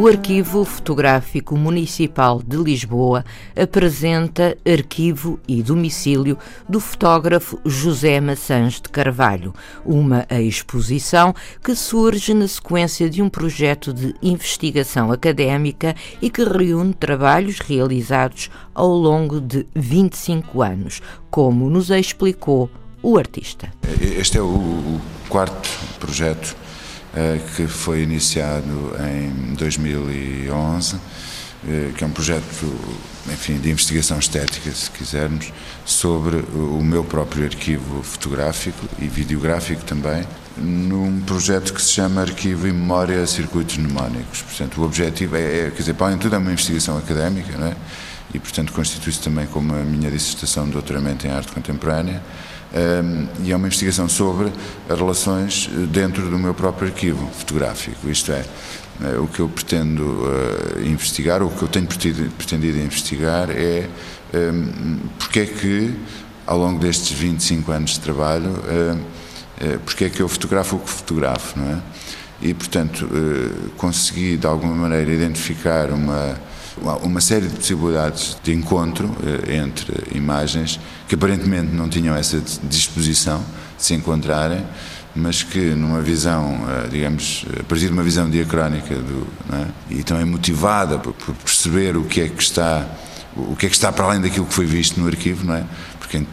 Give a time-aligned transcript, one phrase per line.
[0.00, 3.22] O Arquivo Fotográfico Municipal de Lisboa
[3.54, 9.52] apresenta arquivo e domicílio do fotógrafo José Maçãs de Carvalho,
[9.84, 16.94] uma exposição que surge na sequência de um projeto de investigação académica e que reúne
[16.94, 22.70] trabalhos realizados ao longo de 25 anos, como nos explicou
[23.02, 23.70] o artista.
[24.00, 24.98] Este é o
[25.28, 26.56] quarto projeto
[27.56, 30.96] que foi iniciado em 2011,
[31.68, 32.66] eh, que é um projeto
[33.26, 35.52] enfim, de investigação estética, se quisermos,
[35.84, 40.24] sobre o meu próprio arquivo fotográfico e videográfico também,
[40.56, 44.42] num projeto que se chama Arquivo e Memória Circuitos Mnemónicos.
[44.42, 47.56] Portanto, o objetivo é, é quer dizer, para além de tudo, é uma investigação académica,
[47.58, 47.76] não é?
[48.32, 52.22] e, portanto, constitui-se também como a minha dissertação de doutoramento em arte contemporânea
[53.42, 54.52] e é uma investigação sobre
[54.88, 58.44] as relações eh, dentro do meu próprio arquivo fotográfico, isto é,
[59.02, 63.88] eh, o que eu pretendo uh, investigar, ou o que eu tenho pretendido, investigar é
[64.32, 65.94] um, porque é que,
[66.46, 70.88] ao longo destes 25 anos de trabalho, uh, porque é que eu fotografo o que
[70.88, 71.78] fotografo, não é?
[72.40, 73.06] E, portanto,
[73.76, 76.40] consegui, de alguma maneira, identificar uma
[77.02, 83.44] uma série de possibilidades de encontro eh, entre imagens que aparentemente não tinham essa disposição
[83.78, 84.64] de se encontrarem,
[85.14, 89.66] mas que numa visão, eh, digamos, a partir de uma visão diacrónica do, é?
[89.90, 92.86] e também motivada por perceber o que é que está
[93.36, 95.64] o que é que está para além daquilo que foi visto no arquivo, não é?
[96.00, 96.24] Porque hum,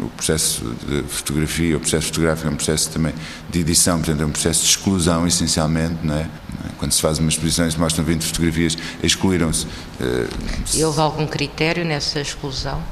[0.00, 3.14] o processo de fotografia, o processo fotográfico é um processo também
[3.48, 6.28] de edição, portanto é um processo de exclusão essencialmente, não é?
[6.78, 9.66] Quando se faz uma exposição e se mostram 20 fotografias, excluíram-se.
[9.66, 10.28] Uh,
[10.74, 12.82] e houve algum critério nessa exclusão?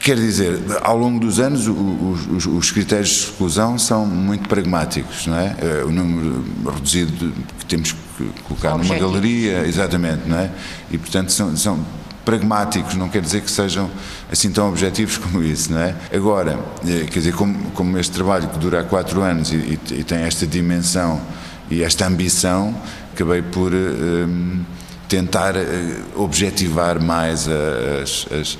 [0.00, 5.38] Quer dizer, ao longo dos anos, os, os, critérios de exclusão são muito pragmáticos, não
[5.38, 5.54] é?
[5.60, 10.50] Eh, o número reduzido que temos que colocar numa galeria, exatamente, não é?
[10.90, 11.78] E, portanto, são, são
[12.24, 13.88] pragmáticos, não quer dizer que sejam
[14.32, 15.94] assim tão objetivos como isso, não é?
[16.12, 19.78] Agora, eh, quer dizer, como, como este trabalho que dura há quatro anos e, e,
[19.92, 21.20] e tem esta dimensão
[21.72, 22.74] e esta ambição,
[23.12, 24.64] acabei por um, eh,
[25.08, 28.58] tentar eh, objetivar mais as, as,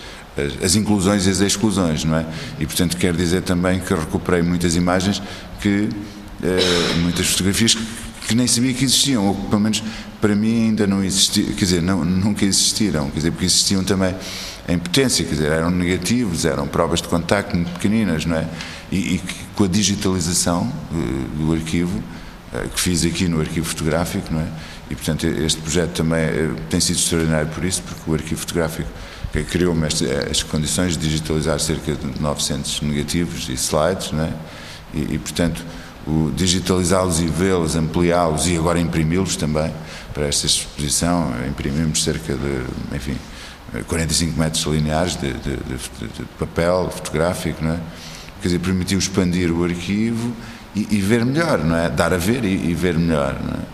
[0.62, 2.26] as, inclusões e as exclusões, não é?
[2.58, 5.22] E, portanto, quero dizer também que recuperei muitas imagens
[5.60, 5.88] que,
[7.02, 7.76] muitas fotografias
[8.26, 9.82] que nem sabia que existiam, ou que pelo menos
[10.20, 14.14] para mim ainda não existiam, quer dizer, não, nunca existiram, quer dizer, porque existiam também
[14.68, 18.48] em potência, quer dizer, eram negativos, eram provas de contacto muito pequeninas, não é?
[18.90, 19.22] E, e
[19.54, 22.02] com a digitalização uh, do arquivo,
[22.74, 24.46] que fiz aqui no arquivo fotográfico, não é?
[24.90, 28.88] E, portanto, este projeto também uh, tem sido extraordinário por isso, porque o arquivo fotográfico
[29.50, 34.32] criou-me as condições de digitalizar cerca de 900 negativos e slides, não é?
[34.92, 35.64] E, e portanto,
[36.34, 39.72] digitalizá-los e vê-los, ampliá-los e agora imprimi-los também
[40.12, 41.32] para esta exposição.
[41.48, 43.16] Imprimimos cerca de, enfim,
[43.86, 47.80] 45 metros lineares de, de, de, de papel fotográfico, não é?
[48.42, 50.34] Quer dizer, permitiu expandir o arquivo
[50.74, 51.88] e, e, ver melhor, não é?
[51.88, 53.72] Dar a ver e, e ver melhor, não é?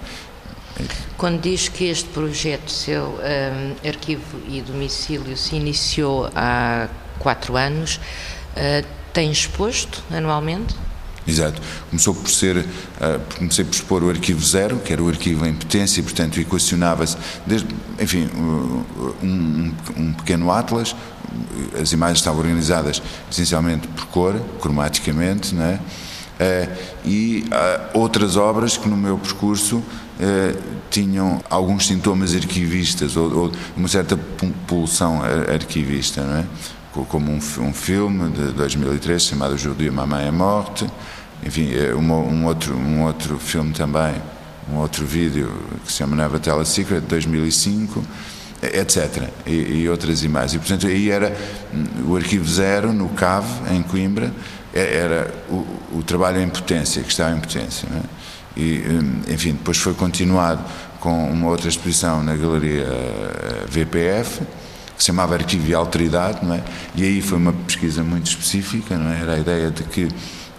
[1.17, 6.89] Quando diz que este projeto seu, um, Arquivo e Domicílio, se iniciou há
[7.19, 10.77] quatro anos, uh, tem exposto anualmente?
[11.27, 11.61] Exato.
[11.91, 12.65] Começou por ser, uh,
[13.37, 17.17] comecei por expor o arquivo zero, que era o arquivo em potência, e portanto equacionava-se,
[17.45, 17.67] desde,
[18.01, 20.95] enfim, um, um, pequeno atlas,
[21.81, 25.81] as imagens estavam organizadas essencialmente por cor, cromaticamente, não é?
[26.39, 26.73] Uh,
[27.05, 33.89] e uh, outras obras que no meu percurso uh, tinham alguns sintomas arquivistas ou, uma
[33.89, 34.17] certa
[34.69, 35.21] pulsão
[35.53, 36.45] arquivista, não é?
[37.09, 37.41] como um,
[37.73, 40.87] filme de 2003 chamado Judio Mamãe é Morte,
[41.45, 44.15] enfim, é um, outro, um outro filme também,
[44.73, 45.53] um outro vídeo
[45.85, 48.03] que se chama Never Tell Secret, de 2005,
[48.63, 49.29] etc.
[49.47, 50.55] E, e, outras imagens.
[50.55, 51.37] E, portanto, aí era
[52.05, 54.33] o Arquivo Zero, no CAV, em Coimbra, é,
[54.73, 57.89] era o, o trabalho em potência, que estava em potência.
[57.89, 58.61] É?
[58.61, 60.63] E, hum, enfim, depois foi continuado
[61.01, 64.41] com uma outra exposição na Galeria eh, VPF,
[64.97, 66.63] que se chamava Arquivo e Alteridade, não é?
[66.97, 69.21] E aí foi uma pesquisa muito específica, não é?
[69.21, 70.09] Era a ideia de que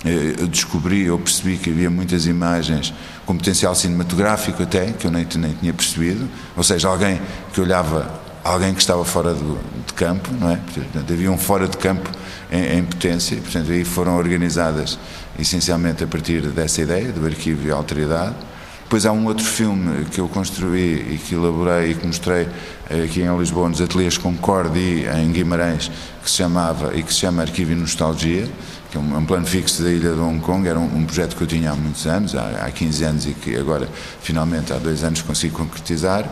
[0.06, 2.94] eh, eu descobri, eu percebi que havia muitas imagens
[3.26, 7.22] com potencial cinematográfico até, que eu nem, nem tinha percebido, ou seja, alguém
[7.54, 8.10] que olhava
[8.44, 10.58] alguém que estava fora do, de campo, não é?
[10.58, 12.10] Portanto, havia um fora de campo
[12.52, 14.98] em, em potência, portanto, aí foram organizadas
[15.38, 18.36] essencialmente a partir dessa ideia, do arquivo e alteridade.
[18.84, 22.48] Depois há um outro filme que eu construí e que elaborei e que mostrei
[22.90, 25.92] eh, aqui em Lisboa, nos ateliês Concorde e em Guimarães,
[26.24, 28.50] que se chamava e que se chama Arquivo e Nostalgia,
[28.90, 31.36] que é um, um plano fixo da ilha de Hong Kong, era um, um projeto
[31.36, 33.88] que eu tinha há muitos anos, há, há 15 anos e que agora,
[34.24, 36.26] finalmente, há dois anos consigo concretizar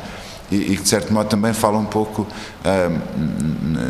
[0.52, 3.02] e, que de certo modo também fala um pouco uh,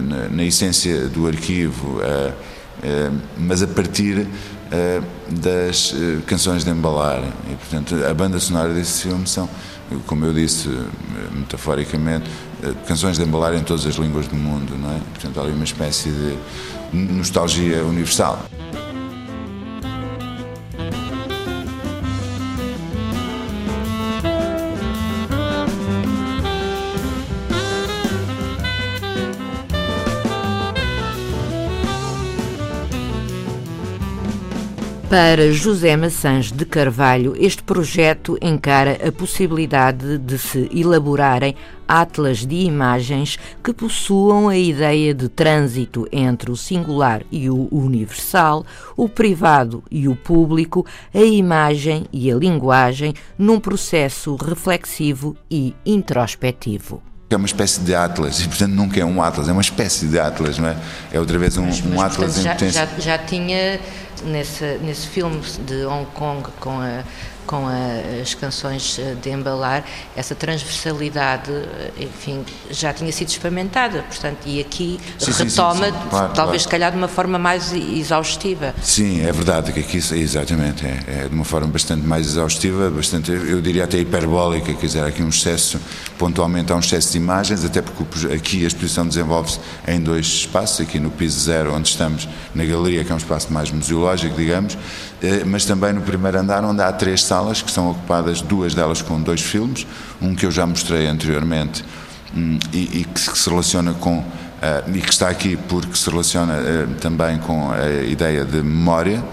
[0.01, 4.27] na, na, essência do arquivo, uh, uh, mas a partir
[5.30, 5.95] das
[6.25, 7.24] canções de embalar.
[7.50, 9.48] E, portanto, a banda sonora desse filme são,
[10.06, 10.68] como eu disse
[11.31, 12.30] metaforicamente,
[12.86, 15.00] canções de embalar em todas as línguas do mundo, não é?
[15.13, 16.38] Portanto, há ali uma espécie de
[16.92, 18.44] nostalgia universal.
[35.09, 41.56] Para José Maçãs de Carvalho, este projeto encara a possibilidade de se elaborarem
[41.88, 48.65] atlas de imagens que possuam a ideia de trânsito entre o singular e o universal,
[48.98, 57.01] o privado e o público, a imagem e a linguagem, num processo reflexivo e introspectivo
[57.30, 60.18] é uma espécie de atlas, e portanto nunca é um atlas, é uma espécie de
[60.18, 60.77] atlas, não é?
[61.12, 62.80] É outra vez um, mas, mas, um atlas portanto, em potência.
[62.80, 63.80] Já, já, já tinha
[64.24, 67.04] nesse, nesse filme de Hong Kong com a
[67.48, 69.84] com a, as canções eh, de embalar,
[70.16, 76.10] essa transversalidade, eh, enfim, já tinha sido experimentada, portanto, e aqui sim, retoma, sim, sim,
[76.10, 78.76] claro, talvez se calhar de uma forma mais exaustiva.
[78.84, 83.32] Sim, é verdade que aqui, exatamente, é, é, de uma forma bastante mais exaustiva, bastante,
[83.32, 85.80] eu diria até hiperbólica, quer dizer, aqui um excesso,
[86.18, 90.82] pontualmente há um excesso de imagens, até porque aqui a exposição desenvolve-se em dois espaços,
[90.82, 94.78] aqui no piso zero, onde estamos, na galeria, que é um espaço mais museológico, digamos,
[95.46, 99.22] mas também no primeiro andar, onde há três salas que são ocupadas, duas delas com
[99.22, 99.88] dois filmes,
[100.22, 101.84] um que eu já mostrei anteriormente
[102.36, 104.24] hum, e, e que se relaciona com
[104.58, 109.24] Uh, e que está aqui porque se relaciona uh, também com a ideia de memória,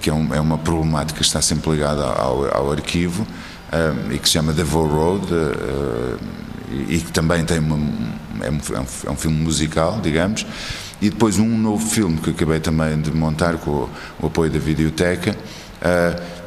[0.00, 3.24] que é, é, uma problemática que está sempre ligada ao, ao arquivo,
[4.10, 5.26] e que se chama The Vaux Road,
[6.70, 7.76] e, e, que também tem uma,
[8.40, 8.58] é, um,
[9.06, 10.44] é um filme musical, digamos.
[11.00, 13.90] E depois um novo filme que acabei também de montar com o,
[14.20, 15.36] o apoio da Videoteca,
[15.80, 16.38] uh,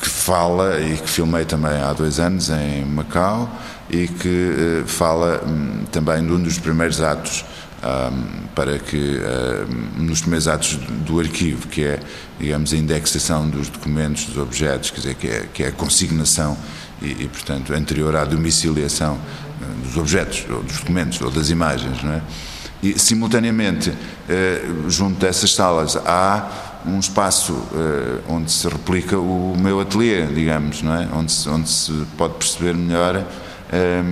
[0.00, 3.50] que fala e que filmei também há dois anos em Macau
[3.90, 7.44] e que uh, fala um, também de um dos primeiros atos
[7.82, 12.00] um, para que uh, nos primeiros atos do arquivo, que é,
[12.38, 16.56] digamos, a indexação dos documentos, dos objetos, quer dizer, que é, que é a consignação
[17.00, 19.18] e, e, portanto, anterior à domiciliação
[19.82, 22.22] dos objetos, ou dos documentos, ou das imagens, não é?
[22.82, 23.92] E, simultaneamente,
[24.28, 30.82] eh, junto dessas salas, há um espaço eh, onde se replica o meu ateliê, digamos,
[30.82, 31.08] não é?
[31.14, 33.24] onde, se, onde se pode perceber melhor
[33.70, 34.02] eh,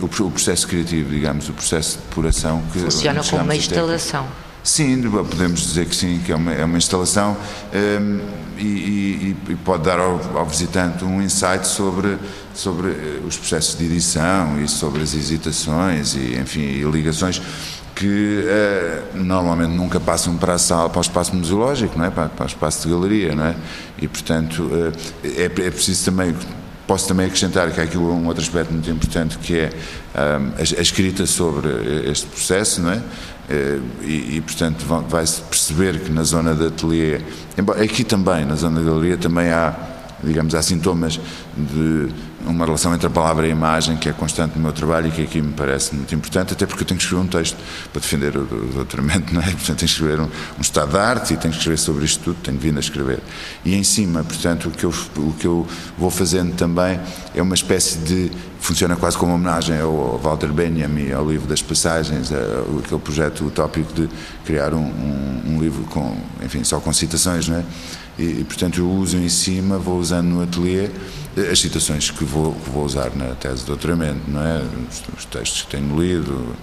[0.00, 2.62] o, o, processo criativo, digamos, o processo de depuração.
[2.72, 4.24] Que Funciona como uma instalação.
[4.62, 7.36] Sim, podemos dizer que sim, que é uma, é uma instalação
[7.74, 8.20] um,
[8.58, 12.18] e, e, e, pode dar ao, ao, visitante um insight sobre,
[12.54, 12.90] sobre
[13.26, 17.40] os processos de edição e sobre as hesitações e, enfim, e ligações
[18.00, 22.10] que eh, normalmente nunca passam para a sala, para o espaço museológico, não é?
[22.10, 23.54] para, para o espaço de galeria, não é?
[24.00, 24.70] E portanto
[25.22, 26.34] eh, é, é preciso também
[26.86, 29.70] Posso também acrescentar que há aqui um outro aspecto muito importante que é
[30.12, 31.68] um, a, a, escrita sobre
[32.10, 33.00] este processo, não é?
[34.02, 37.20] E, e portanto vai-se perceber que na zona de ateliê,
[37.56, 39.72] embora aqui também, na zona da galeria, também há
[40.22, 41.20] digamos, há sintomas
[41.56, 42.08] de
[42.46, 45.10] uma relação entre a palavra e a imagem que é constante no meu trabalho e
[45.10, 47.56] que aqui me parece muito importante, até porque eu tenho que escrever um texto
[47.92, 49.44] para defender o, doutoramento, não é?
[49.44, 52.22] Portanto, tenho que escrever um, um, estado de arte e tenho que escrever sobre isto
[52.24, 53.20] tudo, tenho vindo a escrever.
[53.64, 55.66] E em cima, portanto, o que eu, o que eu
[55.98, 56.98] vou fazendo também
[57.34, 58.30] é uma espécie de.
[58.60, 64.08] funciona quase como homenagem ao, Walter Benjamin, ao livro das passagens, aquele projeto utópico de
[64.44, 67.64] criar um, um, um livro com, enfim, só com citações, não é?
[68.20, 70.90] E, portanto eu uso em cima, vou usando no ateliê
[71.36, 74.62] eh, as citações que vou, que vou usar na tese de doutoramento, não é?
[74.90, 76.54] Os, os textos que tenho lido,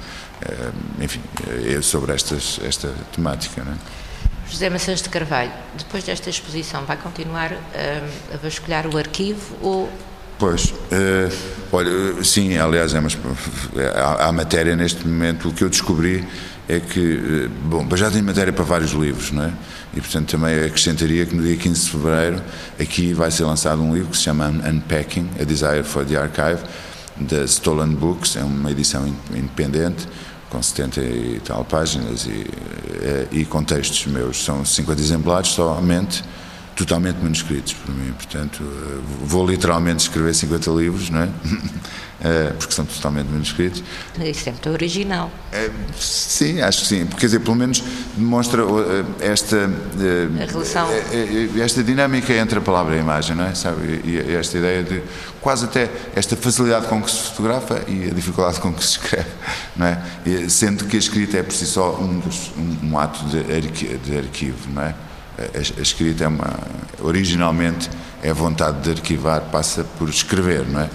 [0.42, 1.20] é, enfim,
[1.66, 3.76] é sobre estas, esta temática, não é?
[4.48, 9.90] José Maçãs de Carvalho, depois desta exposição, vai continuar a, a vasculhar o arquivo ou
[10.40, 10.72] Pois,
[11.72, 13.10] olha, sim, aliás, é uma,
[13.96, 15.50] há, há matéria neste momento.
[15.50, 16.24] O que eu descobri
[16.70, 19.54] é que, bom, já tenho matéria para vários livros, não é?
[19.94, 22.44] E, portanto, também acrescentaria que no dia 15 de fevereiro
[22.80, 26.62] aqui vai ser lançado um livro que se chama Unpacking, A Desire for the Archive,
[27.16, 30.08] da Stolen Books, é uma edição independente
[30.50, 32.46] com 70 e tal páginas e,
[33.02, 34.44] eh, e com textos meus.
[34.44, 36.24] São 50 exemplares somente
[36.76, 41.30] totalmente manuscritos por mim, portanto eh, vou literalmente escrever 50 livros, não é?
[42.20, 43.84] Eh, porque são totalmente manuscritos.
[44.20, 45.30] Isso é muito original.
[45.52, 45.70] É,
[46.00, 47.84] sim, acho que sim, porque quer dizer, pelo menos
[48.16, 48.64] demonstra
[49.20, 50.88] esta a relação.
[51.64, 53.54] esta dinâmica entre a palavra e a imagem, não é?
[53.54, 54.02] Sabe?
[54.04, 55.04] E esta ideia de
[55.40, 59.30] quase até esta facilidade com que se fotografa e a dificuldade com que se escreve,
[59.76, 60.02] não é?
[60.50, 63.96] Sendo que a escrita é por si só um, dos, um, um ato de, arqui,
[63.96, 64.96] de arquivo, não é?
[65.38, 66.60] a, escrita é uma,
[67.00, 67.90] originalmente
[68.24, 70.90] é a vontade de arquivar, passa por escrever, não é?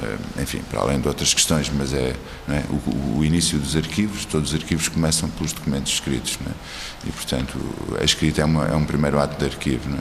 [0.00, 2.14] Eh, enfim, para além de outras questões, mas é,
[2.48, 2.62] é?
[2.70, 7.08] O, o, início dos arquivos, todos os arquivos começam pelos documentos escritos, é?
[7.08, 7.58] E, portanto,
[8.00, 10.00] a escrita é, uma, é um primeiro ato de arquivo, é?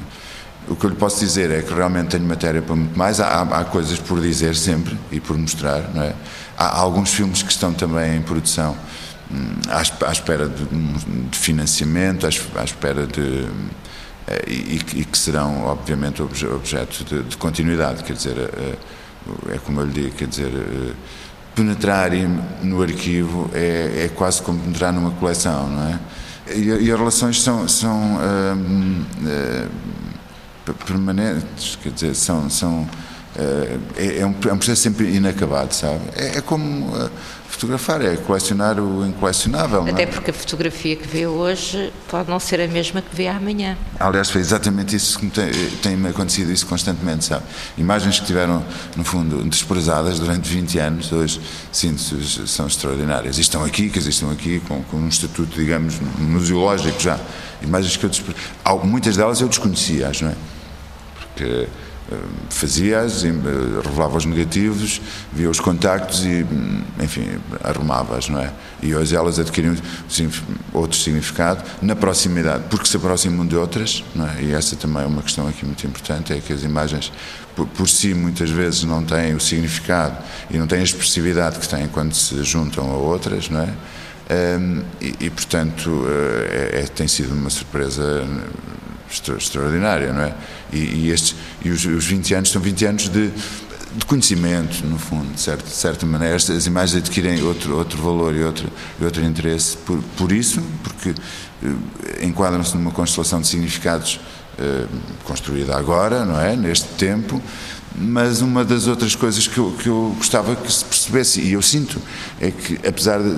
[0.70, 3.20] O que eu lhe posso dizer é que realmente tenho matéria para muito mais.
[3.20, 6.14] Há, há coisas por dizer sempre e por mostrar, é?
[6.58, 8.78] Há, alguns filmes que estão também em produção
[9.32, 10.68] hum, à, espera de,
[11.32, 13.48] financiamento, à, espera de
[14.28, 18.04] eh, e, que serão, obviamente, objeto de, de continuidade.
[18.04, 18.76] Quer dizer, eh,
[19.50, 20.94] é como eu lhe digo, quer dizer, eh,
[21.56, 22.12] penetrar
[22.62, 26.00] no arquivo é, é quase como penetrar numa coleção, não é?
[26.54, 28.20] E, e as relações são, são
[30.86, 32.50] permanentes, quer dizer, são.
[32.50, 32.88] são
[33.38, 36.00] é, é, um, é um processo sempre inacabado, sabe?
[36.16, 36.92] É, é como
[37.48, 39.88] Fotografar é colecionar o incolecionável.
[39.88, 43.78] Até porque a fotografia que vê hoje pode não ser a mesma que vê amanhã.
[44.00, 45.32] Aliás, foi exatamente isso que me
[45.82, 47.44] tem, acontecido isso constantemente, sabe?
[47.78, 48.64] Imagens que tiveram,
[48.96, 53.38] no fundo, desprezadas durante 20 anos, hoje, sim, são extraordinárias.
[53.38, 57.20] E estão aqui, que existem aqui, com, com um estatuto, digamos, museológico já.
[57.62, 58.36] Imagens que eu despre...
[58.84, 60.36] Muitas delas eu desconhecia, não é?
[61.20, 61.68] Porque
[62.50, 65.02] fazia-as, revelava os negativos,
[65.34, 66.46] via os contactos e,
[67.02, 68.52] enfim, arrumava-as, não é?
[68.82, 69.76] E hoje elas adquiriram
[70.74, 74.42] outro significado na proximidade, porque se aproximam de outras, não é?
[74.42, 77.12] E essa também é uma questão aqui muito importante, é que as imagens
[77.56, 80.18] por, por si muitas vezes não têm o significado
[80.50, 83.74] e não têm a expressividade que têm quando se juntam a outras, não é?
[84.30, 86.06] Um, e, e, portanto,
[86.52, 88.26] é, é, tem sido uma surpresa
[89.10, 90.34] extraordinária, não é?
[90.72, 93.32] E, e estes, e os, os 20 anos são 20 anos de,
[93.96, 96.36] de conhecimento, no fundo, de certa, de certa maneira.
[96.36, 101.16] Estas imagens adquirem outro, outro valor e outro, e outro interesse por, por isso, porque
[101.64, 104.20] eh, enquadram-se numa constelação de significados
[104.60, 104.86] eh,
[105.24, 106.56] construída agora, não é?
[106.56, 107.42] Neste tempo.
[107.96, 111.62] Mas uma das outras coisas que eu, que eu gostava que se percebesse, e eu
[111.64, 112.00] sinto,
[112.40, 113.36] é que apesar de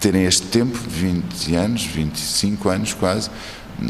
[0.00, 3.30] terem este tempo, 20 anos, 25 anos quase,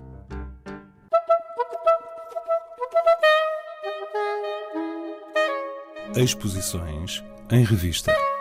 [6.17, 8.32] Exposições em revista.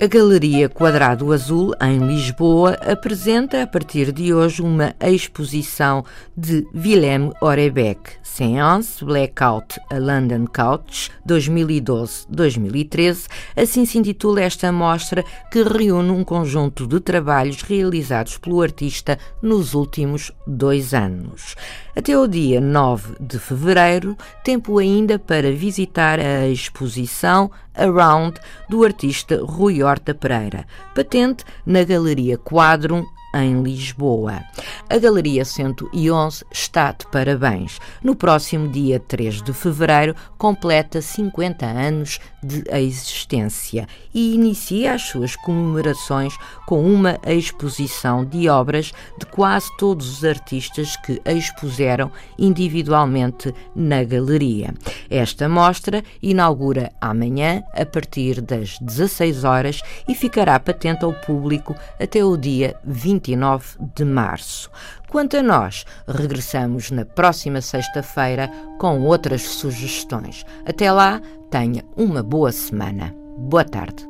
[0.00, 6.04] A Galeria Quadrado Azul, em Lisboa, apresenta a partir de hoje uma exposição
[6.36, 13.26] de Willem Orebeck, Seance Blackout a London Couch 2012-2013.
[13.56, 19.74] Assim se intitula esta mostra que reúne um conjunto de trabalhos realizados pelo artista nos
[19.74, 21.56] últimos dois anos.
[21.96, 28.38] Até o dia 9 de fevereiro, tempo ainda para visitar a exposição Around
[28.68, 33.06] do artista Rui Horta Pereira, patente na Galeria Quadrum
[33.42, 34.42] em Lisboa.
[34.88, 37.78] A Galeria 111 está de parabéns.
[38.02, 45.36] No próximo dia 3 de fevereiro, completa 50 anos de existência e inicia as suas
[45.36, 46.34] comemorações
[46.66, 54.74] com uma exposição de obras de quase todos os artistas que expuseram individualmente na galeria.
[55.10, 62.24] Esta mostra inaugura amanhã a partir das 16 horas e ficará patente ao público até
[62.24, 64.70] o dia 20 29 de março.
[65.08, 70.44] Quanto a nós, regressamos na próxima sexta-feira com outras sugestões.
[70.66, 71.20] Até lá,
[71.50, 73.14] tenha uma boa semana.
[73.36, 74.06] Boa tarde.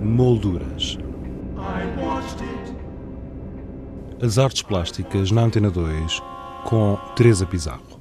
[0.00, 0.98] Molduras.
[4.22, 6.22] As artes plásticas na Antena 2
[6.64, 8.00] com Teresa Pizarro.